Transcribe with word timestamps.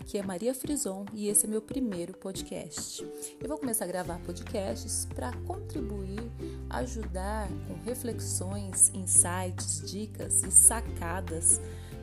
aqui 0.00 0.18
é 0.18 0.22
Maria 0.22 0.54
Frison 0.54 1.04
e 1.12 1.28
esse 1.28 1.46
é 1.46 1.48
meu 1.48 1.60
primeiro 1.60 2.14
podcast. 2.14 3.06
Eu 3.40 3.48
vou 3.48 3.58
começar 3.58 3.84
a 3.84 3.88
gravar 3.88 4.18
podcasts 4.20 5.06
para 5.14 5.32
contribuir, 5.46 6.20
ajudar 6.70 7.48
com 7.68 7.74
reflexões, 7.84 8.90
insights, 8.94 9.82
dicas 9.90 10.42
e 10.42 10.50
sacadas 10.50 11.60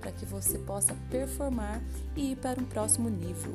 para 0.00 0.10
que 0.10 0.24
você 0.24 0.58
possa 0.58 0.94
performar 1.10 1.80
e 2.16 2.32
ir 2.32 2.36
para 2.36 2.60
um 2.60 2.64
próximo 2.64 3.08
nível. 3.08 3.54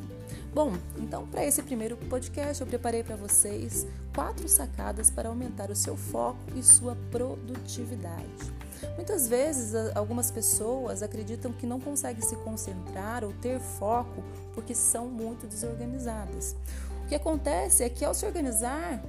Bom, 0.53 0.73
então 0.97 1.27
para 1.27 1.45
esse 1.45 1.61
primeiro 1.63 1.97
podcast 1.97 2.61
eu 2.61 2.67
preparei 2.67 3.03
para 3.03 3.15
vocês 3.15 3.85
quatro 4.13 4.47
sacadas 4.47 5.09
para 5.09 5.29
aumentar 5.29 5.69
o 5.69 5.75
seu 5.75 5.97
foco 5.97 6.39
e 6.55 6.63
sua 6.63 6.95
produtividade. 7.11 8.53
Muitas 8.95 9.27
vezes 9.27 9.73
algumas 9.95 10.31
pessoas 10.31 11.01
acreditam 11.01 11.51
que 11.51 11.65
não 11.65 11.79
conseguem 11.79 12.21
se 12.21 12.35
concentrar 12.37 13.23
ou 13.23 13.33
ter 13.33 13.59
foco 13.59 14.23
porque 14.53 14.73
são 14.73 15.07
muito 15.07 15.47
desorganizadas. 15.47 16.55
O 17.03 17.07
que 17.07 17.15
acontece 17.15 17.83
é 17.83 17.89
que 17.89 18.03
ao 18.03 18.13
se 18.13 18.25
organizar, 18.25 19.03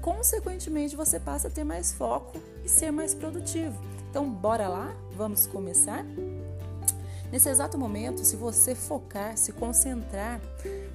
consequentemente 0.00 0.96
você 0.96 1.20
passa 1.20 1.48
a 1.48 1.50
ter 1.50 1.64
mais 1.64 1.92
foco 1.92 2.38
e 2.64 2.68
ser 2.68 2.90
mais 2.90 3.14
produtivo. 3.14 3.78
Então, 4.10 4.28
bora 4.28 4.68
lá? 4.68 4.96
Vamos 5.12 5.46
começar? 5.46 6.04
Nesse 7.30 7.48
exato 7.48 7.76
momento, 7.76 8.24
se 8.24 8.36
você 8.36 8.74
focar, 8.74 9.36
se 9.36 9.52
concentrar, 9.52 10.40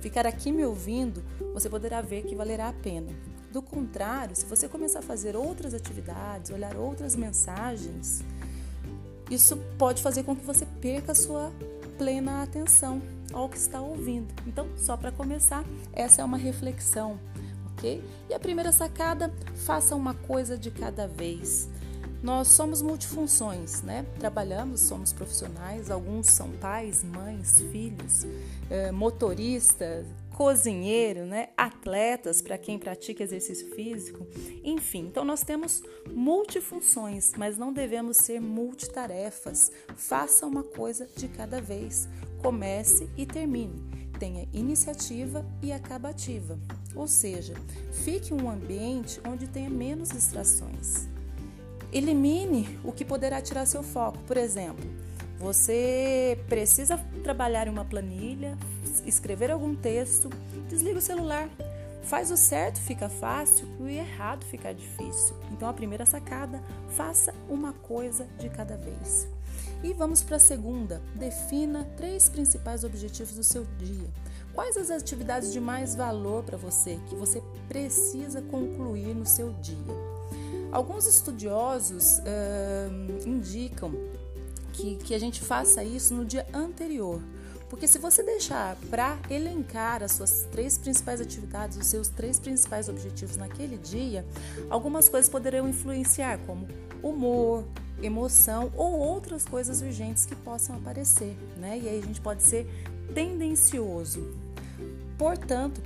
ficar 0.01 0.25
aqui 0.25 0.51
me 0.51 0.65
ouvindo, 0.65 1.23
você 1.53 1.69
poderá 1.69 2.01
ver 2.01 2.23
que 2.23 2.35
valerá 2.35 2.69
a 2.69 2.73
pena. 2.73 3.11
Do 3.51 3.61
contrário, 3.61 4.35
se 4.35 4.45
você 4.45 4.67
começar 4.67 4.99
a 4.99 5.03
fazer 5.03 5.35
outras 5.35 5.75
atividades, 5.75 6.49
olhar 6.49 6.75
outras 6.75 7.15
mensagens, 7.15 8.23
isso 9.29 9.57
pode 9.77 10.01
fazer 10.01 10.23
com 10.23 10.35
que 10.35 10.43
você 10.43 10.65
perca 10.81 11.11
a 11.11 11.15
sua 11.15 11.51
plena 11.98 12.41
atenção 12.41 12.99
ao 13.31 13.47
que 13.47 13.57
está 13.57 13.79
ouvindo. 13.79 14.34
Então, 14.47 14.68
só 14.75 14.97
para 14.97 15.12
começar, 15.12 15.63
essa 15.93 16.23
é 16.23 16.25
uma 16.25 16.37
reflexão, 16.37 17.20
ok? 17.71 18.03
E 18.29 18.34
a 18.34 18.40
primeira 18.40 18.71
sacada: 18.71 19.31
faça 19.55 19.95
uma 19.95 20.13
coisa 20.13 20.57
de 20.57 20.71
cada 20.71 21.07
vez. 21.07 21.70
Nós 22.24 22.48
somos 22.48 22.82
multifunções, 22.82 23.82
né? 23.82 24.05
Trabalhamos, 24.18 24.79
somos 24.79 25.12
profissionais, 25.12 25.91
alguns 25.91 26.27
são 26.27 26.49
pais, 26.52 27.04
mães, 27.04 27.62
filhos, 27.70 28.26
eh, 28.70 28.93
motoristas, 28.93 30.05
cozinheiro, 30.34 31.26
né? 31.26 31.49
Atletas 31.57 32.41
para 32.41 32.57
quem 32.57 32.80
pratica 32.80 33.24
exercício 33.24 33.76
físico, 33.76 34.26
enfim. 34.63 35.07
Então 35.07 35.26
nós 35.26 35.41
temos 35.41 35.84
multifunções, 36.10 37.34
mas 37.35 37.57
não 37.57 37.74
devemos 37.74 38.15
ser 38.15 38.40
multitarefas. 38.40 39.70
Faça 39.98 40.46
uma 40.46 40.63
coisa 40.63 41.05
de 41.18 41.27
cada 41.27 41.60
vez. 41.60 42.08
Comece 42.41 43.10
e 43.18 43.26
termine. 43.26 43.84
Tenha 44.18 44.48
iniciativa 44.54 45.46
e 45.62 45.74
acabativa. 45.74 46.58
Ou 46.96 47.05
seja, 47.05 47.54
fique 47.91 48.34
em 48.34 48.41
um 48.41 48.49
ambiente 48.49 49.20
onde 49.27 49.46
tenha 49.46 49.70
menos 49.70 50.08
distrações. 50.08 51.12
Elimine 51.94 52.80
o 52.84 52.91
que 52.91 53.05
poderá 53.05 53.40
tirar 53.40 53.68
seu 53.68 53.84
foco. 53.84 54.18
Por 54.26 54.36
exemplo, 54.36 54.84
você 55.38 56.40
precisa 56.49 56.98
trabalhar 57.24 57.68
em 57.68 57.70
uma 57.70 57.86
planilha, 57.86 58.58
escrever 59.05 59.52
algum 59.52 59.76
texto, 59.76 60.30
desliga 60.68 60.98
o 60.98 61.02
celular. 61.02 61.48
Faz 62.02 62.32
o 62.32 62.38
certo, 62.38 62.82
fica 62.82 63.08
fácil, 63.08 63.68
e 63.80 63.84
o 63.84 63.88
errado 63.88 64.44
fica 64.46 64.74
difícil. 64.74 65.36
Então, 65.52 65.69
a 65.69 65.74
primeira 65.74 66.06
sacada, 66.06 66.62
faça 66.90 67.34
uma 67.47 67.72
coisa 67.74 68.28
de 68.40 68.50
cada 68.50 68.75
vez. 68.75 69.28
E 69.84 69.94
vamos 69.94 70.22
para 70.22 70.38
a 70.38 70.40
segunda. 70.40 71.02
Defina 71.16 71.86
três 71.96 72.28
principais 72.28 72.84
objetivos 72.84 73.36
do 73.36 73.44
seu 73.44 73.66
dia. 73.78 74.09
Quais 74.53 74.78
as 74.78 74.90
atividades 74.90 75.53
de 75.53 75.59
mais 75.59 75.96
valor 75.96 76.44
para 76.44 76.58
você 76.58 77.00
que 77.08 77.16
você 77.16 77.42
precisa 77.68 78.42
concluir 78.42 79.14
no 79.14 79.26
seu 79.26 79.53
dia? 79.62 80.12
Alguns 80.73 81.06
estudiosos 81.06 82.17
uh, 82.17 83.29
indicam 83.29 83.94
que, 84.72 84.95
que 84.95 85.13
a 85.13 85.19
gente 85.19 85.39
faça 85.39 85.84
isso 85.84 86.16
no 86.16 86.25
dia 86.25 86.47
anterior. 86.51 87.22
Porque 87.69 87.88
se 87.88 88.00
você 88.00 88.23
deixar 88.23 88.75
para 88.89 89.19
elencar 89.29 90.01
as 90.01 90.13
suas 90.13 90.47
três 90.51 90.75
principais 90.75 91.22
atividades, 91.22 91.78
os 91.78 91.85
seus 91.85 92.07
três 92.07 92.39
principais 92.39 92.89
objetivos 92.89 93.38
naquele 93.38 93.78
dia, 93.78 94.25
algumas 94.67 95.07
coisas 95.07 95.29
poderão 95.29 95.69
influenciar, 95.69 96.39
como 96.39 96.67
humor, 97.03 97.66
emoção 98.01 98.72
ou 98.75 98.97
outras 98.97 99.45
coisas 99.45 99.79
urgentes 99.79 100.25
que 100.25 100.35
possam 100.35 100.75
aparecer, 100.75 101.38
né? 101.57 101.79
E 101.84 101.88
aí 101.88 102.00
a 102.00 102.01
gente 102.01 102.19
pode 102.19 102.41
ser 102.41 102.67
tendencioso. 103.13 104.28
Portanto, 105.19 105.79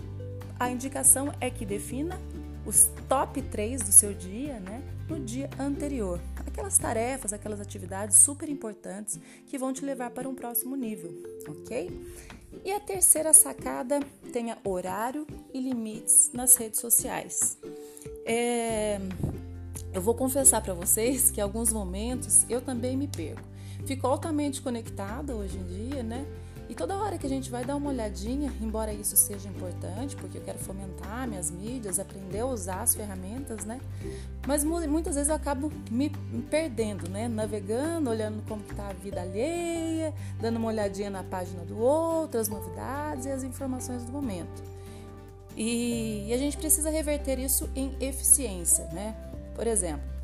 a 0.57 0.69
indicação 0.71 1.33
é 1.41 1.49
que 1.49 1.65
defina 1.65 2.17
os 2.67 2.89
top 3.07 3.41
3 3.41 3.81
do 3.81 3.91
seu 3.94 4.13
dia, 4.13 4.59
né, 4.59 4.83
no 5.07 5.19
dia 5.19 5.50
anterior. 5.57 6.19
Aquelas 6.45 6.78
tarefas, 6.78 7.31
aquelas 7.31 7.61
atividades 7.61 8.17
super 8.17 8.50
importantes 8.50 9.17
que 9.47 9.57
vão 9.57 9.72
te 9.72 9.85
levar 9.85 10.09
para 10.11 10.28
um 10.28 10.35
próximo 10.35 10.75
nível, 10.75 11.11
ok? 11.47 11.89
E 12.66 12.72
a 12.72 12.79
terceira 12.79 13.33
sacada 13.33 14.01
tenha 14.33 14.57
horário 14.66 15.25
e 15.53 15.61
limites 15.61 16.29
nas 16.33 16.57
redes 16.57 16.81
sociais. 16.81 17.57
É, 18.25 18.99
eu 19.94 20.01
vou 20.01 20.13
confessar 20.13 20.61
para 20.61 20.73
vocês 20.73 21.31
que 21.31 21.39
alguns 21.39 21.72
momentos 21.72 22.45
eu 22.49 22.59
também 22.59 22.97
me 22.97 23.07
perco. 23.07 23.56
Fico 23.87 24.05
altamente 24.05 24.61
conectada 24.61 25.33
hoje 25.33 25.57
em 25.57 25.63
dia, 25.63 26.03
né? 26.03 26.25
E 26.69 26.75
toda 26.75 26.97
hora 26.97 27.17
que 27.17 27.25
a 27.25 27.29
gente 27.29 27.49
vai 27.49 27.63
dar 27.63 27.77
uma 27.77 27.89
olhadinha, 27.89 28.51
embora 28.59 28.91
isso 28.91 29.15
seja 29.15 29.47
importante, 29.47 30.13
porque 30.17 30.37
eu 30.37 30.41
quero 30.41 30.59
fomentar 30.59 31.25
minhas 31.25 31.49
mídias, 31.49 31.97
aprender 31.97 32.39
a 32.39 32.45
usar 32.47 32.81
as 32.81 32.93
ferramentas, 32.93 33.63
né? 33.63 33.79
Mas 34.45 34.65
muitas 34.65 35.15
vezes 35.15 35.29
eu 35.29 35.35
acabo 35.35 35.71
me 35.89 36.09
perdendo, 36.49 37.09
né? 37.09 37.29
Navegando, 37.29 38.09
olhando 38.09 38.45
como 38.45 38.61
está 38.69 38.89
a 38.89 38.93
vida 38.93 39.21
alheia, 39.21 40.13
dando 40.41 40.57
uma 40.57 40.67
olhadinha 40.67 41.09
na 41.09 41.23
página 41.23 41.63
do 41.63 41.79
outro, 41.79 42.41
as 42.41 42.49
novidades 42.49 43.25
e 43.25 43.29
as 43.29 43.43
informações 43.43 44.03
do 44.03 44.11
momento. 44.11 44.61
E, 45.55 46.29
a 46.33 46.37
gente 46.37 46.57
precisa 46.57 46.89
reverter 46.89 47.39
isso 47.39 47.69
em 47.73 47.95
eficiência, 48.01 48.83
né? 48.91 49.15
Por 49.55 49.65
exemplo, 49.65 50.16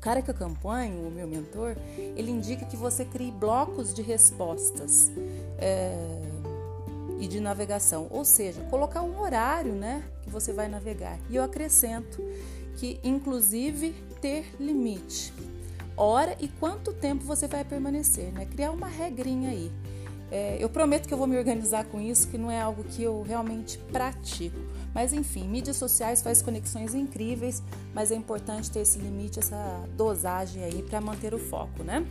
cara 0.00 0.22
que 0.22 0.30
eu 0.30 0.34
acompanho, 0.34 1.06
o 1.06 1.10
meu 1.10 1.26
mentor, 1.26 1.76
ele 2.16 2.30
indica 2.30 2.64
que 2.64 2.76
você 2.76 3.04
crie 3.04 3.30
blocos 3.30 3.92
de 3.92 4.02
respostas 4.02 5.10
é, 5.58 5.94
e 7.18 7.28
de 7.28 7.38
navegação, 7.40 8.06
ou 8.10 8.24
seja, 8.24 8.62
colocar 8.70 9.02
um 9.02 9.20
horário, 9.20 9.74
né, 9.74 10.02
que 10.22 10.30
você 10.30 10.52
vai 10.52 10.68
navegar. 10.68 11.18
E 11.28 11.36
eu 11.36 11.44
acrescento 11.44 12.22
que, 12.76 12.98
inclusive, 13.04 13.94
ter 14.20 14.54
limite, 14.58 15.34
hora 15.96 16.34
e 16.40 16.48
quanto 16.48 16.92
tempo 16.94 17.24
você 17.24 17.46
vai 17.46 17.62
permanecer, 17.62 18.32
né? 18.32 18.46
Criar 18.46 18.70
uma 18.70 18.86
regrinha 18.86 19.50
aí. 19.50 19.70
É, 20.30 20.56
eu 20.60 20.68
prometo 20.68 21.06
que 21.06 21.12
eu 21.12 21.18
vou 21.18 21.26
me 21.26 21.36
organizar 21.36 21.84
com 21.84 22.00
isso, 22.00 22.28
que 22.28 22.38
não 22.38 22.50
é 22.50 22.60
algo 22.60 22.84
que 22.84 23.02
eu 23.02 23.22
realmente 23.22 23.76
pratico. 23.92 24.56
Mas 24.94 25.12
enfim, 25.12 25.48
mídias 25.48 25.76
sociais 25.76 26.22
faz 26.22 26.42
conexões 26.42 26.94
incríveis, 26.94 27.62
mas 27.94 28.10
é 28.10 28.14
importante 28.14 28.70
ter 28.70 28.80
esse 28.80 28.98
limite, 28.98 29.38
essa 29.38 29.84
dosagem 29.96 30.64
aí 30.64 30.82
para 30.82 31.00
manter 31.00 31.32
o 31.32 31.38
foco, 31.38 31.82
né? 31.82 32.06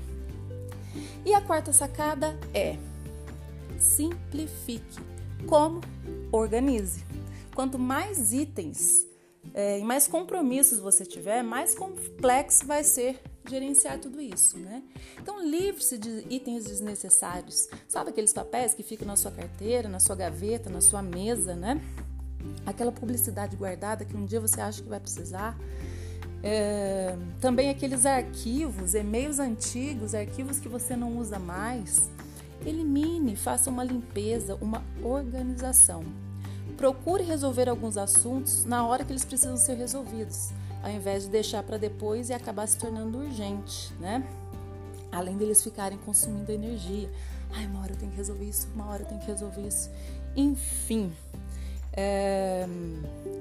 E 1.25 1.33
a 1.33 1.41
quarta 1.41 1.73
sacada 1.73 2.37
é 2.53 2.77
simplifique. 3.77 4.99
Como? 5.47 5.81
Organize. 6.31 7.03
Quanto 7.53 7.77
mais 7.77 8.31
itens 8.31 9.05
é, 9.53 9.79
e 9.79 9.83
mais 9.83 10.07
compromissos 10.07 10.79
você 10.79 11.05
tiver, 11.05 11.43
mais 11.43 11.75
complexo 11.75 12.65
vai 12.65 12.83
ser 12.83 13.19
gerenciar 13.49 13.99
tudo 13.99 14.21
isso, 14.21 14.57
né? 14.57 14.83
Então 15.19 15.43
livre-se 15.43 15.97
de 15.97 16.25
itens 16.29 16.65
desnecessários. 16.65 17.67
Sabe 17.87 18.11
aqueles 18.11 18.31
papéis 18.31 18.73
que 18.73 18.83
ficam 18.83 19.07
na 19.07 19.15
sua 19.15 19.31
carteira, 19.31 19.89
na 19.89 19.99
sua 19.99 20.15
gaveta, 20.15 20.69
na 20.69 20.81
sua 20.81 21.01
mesa, 21.01 21.55
né? 21.55 21.81
Aquela 22.65 22.91
publicidade 22.91 23.55
guardada 23.55 24.05
que 24.05 24.15
um 24.15 24.25
dia 24.25 24.39
você 24.39 24.61
acha 24.61 24.81
que 24.81 24.89
vai 24.89 24.99
precisar. 24.99 25.57
É, 26.41 27.17
também 27.41 27.69
aqueles 27.69 28.05
arquivos, 28.05 28.93
e-mails 28.93 29.39
antigos, 29.39 30.15
arquivos 30.15 30.59
que 30.59 30.69
você 30.69 30.95
não 30.95 31.17
usa 31.17 31.37
mais. 31.37 32.09
Elimine, 32.65 33.35
faça 33.35 33.69
uma 33.69 33.83
limpeza, 33.83 34.55
uma 34.55 34.83
organização. 35.03 36.03
Procure 36.77 37.23
resolver 37.23 37.67
alguns 37.67 37.97
assuntos 37.97 38.65
na 38.65 38.85
hora 38.85 39.03
que 39.03 39.11
eles 39.11 39.25
precisam 39.25 39.57
ser 39.57 39.75
resolvidos, 39.75 40.51
ao 40.81 40.89
invés 40.89 41.23
de 41.23 41.29
deixar 41.29 41.63
para 41.63 41.77
depois 41.77 42.29
e 42.29 42.33
acabar 42.33 42.67
se 42.67 42.77
tornando 42.77 43.17
urgente, 43.17 43.93
né? 43.99 44.25
Além 45.11 45.37
deles 45.37 45.63
ficarem 45.63 45.97
consumindo 45.97 46.51
energia. 46.51 47.09
Ai, 47.51 47.65
uma 47.65 47.81
hora 47.81 47.91
eu 47.91 47.97
tenho 47.97 48.11
que 48.11 48.17
resolver 48.17 48.45
isso, 48.45 48.67
uma 48.73 48.87
hora 48.87 49.03
eu 49.03 49.07
tenho 49.07 49.19
que 49.19 49.27
resolver 49.27 49.67
isso. 49.67 49.89
Enfim, 50.35 51.11
é, 51.93 52.67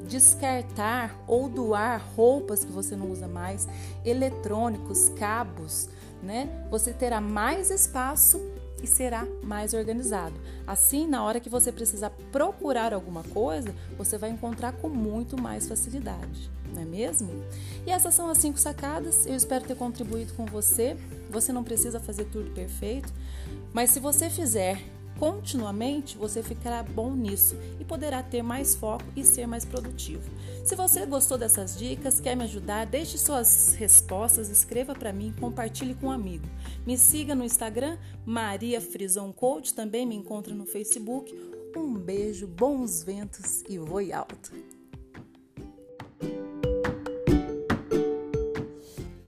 descartar 0.09 1.17
ou 1.27 1.49
doar 1.49 2.03
roupas 2.17 2.65
que 2.65 2.73
você 2.73 2.97
não 2.97 3.11
usa 3.11 3.29
mais, 3.29 3.69
eletrônicos, 4.05 5.11
cabos, 5.11 5.89
né? 6.23 6.49
Você 6.71 6.93
terá 6.93 7.21
mais 7.21 7.71
espaço 7.71 8.41
e 8.83 8.87
será 8.87 9.27
mais 9.43 9.75
organizado. 9.75 10.35
Assim, 10.67 11.06
na 11.06 11.23
hora 11.25 11.41
que 11.41 11.49
você 11.49 11.73
precisar 11.73 12.11
procurar 12.33 12.95
alguma 12.95 13.23
coisa, 13.23 13.75
você 13.97 14.17
vai 14.17 14.31
encontrar 14.31 14.73
com 14.73 14.89
muito 14.89 15.41
mais 15.41 15.69
facilidade, 15.69 16.51
não 16.73 16.83
é 16.83 16.85
mesmo? 16.85 17.29
E 17.87 17.91
essas 17.91 18.15
são 18.15 18.31
as 18.31 18.39
cinco 18.39 18.59
sacadas. 18.59 19.27
Eu 19.27 19.35
espero 19.35 19.65
ter 19.65 19.77
contribuído 19.77 20.33
com 20.35 20.47
você. 20.47 20.97
Você 21.31 21.53
não 21.53 21.65
precisa 21.65 22.01
fazer 22.01 22.25
tudo 22.25 22.51
perfeito, 22.53 23.12
mas 23.73 23.91
se 23.91 24.01
você 24.01 24.31
fizer 24.31 24.81
continuamente, 25.19 26.17
você 26.17 26.43
ficará 26.43 26.82
bom 26.82 27.15
nisso 27.15 27.56
e 27.81 27.85
poderá 27.85 28.23
ter 28.23 28.43
mais 28.43 28.75
foco 28.75 29.05
e 29.17 29.25
ser 29.25 29.47
mais 29.47 29.65
produtivo. 29.65 30.23
Se 30.65 30.76
você 30.76 31.05
gostou 31.06 31.37
dessas 31.37 31.76
dicas, 31.76 32.20
quer 32.20 32.37
me 32.37 32.44
ajudar, 32.44 32.87
deixe 32.87 33.19
suas 33.19 33.75
respostas, 33.75 34.49
escreva 34.49 34.94
para 34.94 35.12
mim, 35.12 35.35
compartilhe 35.38 35.94
com 35.94 36.06
um 36.06 36.11
amigo. 36.11 36.47
Me 36.87 36.97
siga 36.97 37.35
no 37.35 37.44
Instagram, 37.44 37.99
Maria 38.25 38.81
Frison 38.81 39.32
Coach, 39.32 39.75
também 39.75 40.06
me 40.06 40.15
encontra 40.15 40.55
no 40.55 40.67
Facebook. 40.67 41.35
Um 41.76 41.94
beijo, 41.94 42.47
bons 42.47 43.03
ventos 43.03 43.62
e 43.69 43.79
voe 43.79 44.12
alto! 44.12 44.78